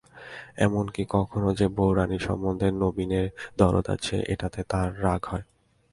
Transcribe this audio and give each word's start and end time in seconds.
এমন-কি, 0.57 1.03
এখনো 1.21 1.49
যে 1.53 1.67
বউরানী 1.67 2.17
সম্বন্ধে 2.19 2.67
নবীনের 2.83 3.27
দরদ 3.57 3.85
আছে, 3.89 4.15
এটাতে 4.27 4.59
তার 4.63 4.89
রাগ 5.03 5.21
হয়। 5.25 5.45